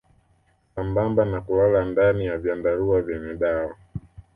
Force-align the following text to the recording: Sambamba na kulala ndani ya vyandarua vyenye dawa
Sambamba 0.75 1.25
na 1.25 1.41
kulala 1.41 1.85
ndani 1.85 2.25
ya 2.25 2.37
vyandarua 2.37 3.01
vyenye 3.01 3.33
dawa 3.35 3.75